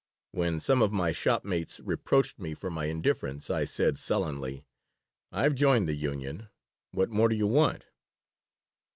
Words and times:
When 0.31 0.59
some 0.59 0.81
of 0.81 0.91
my 0.91 1.11
shopmates 1.11 1.79
reproached 1.83 2.39
me 2.39 2.55
for 2.55 2.71
my 2.71 2.85
indifference 2.85 3.51
I 3.51 3.65
said, 3.65 3.99
sullenly: 3.99 4.65
"I've 5.31 5.53
joined 5.53 5.87
the 5.87 5.93
union. 5.95 6.49
What 6.89 7.11
more 7.11 7.29
do 7.29 7.35
you 7.35 7.45
want?" 7.45 7.85